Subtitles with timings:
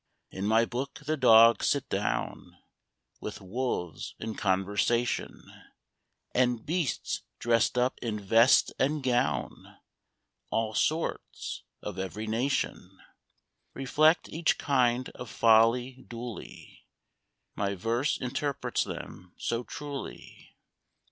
[0.31, 2.57] In my book the dogs sit down
[3.19, 5.43] With wolves in conversation;
[6.33, 9.77] And beasts dressed up in vest and gown,
[10.49, 12.97] All sorts, of every nation,
[13.75, 16.87] Reflect each kind of folly duly,
[17.55, 20.57] My verse interprets them so truly.